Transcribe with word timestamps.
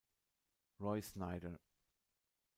Roy 0.79 1.03
Schneider 1.03 1.61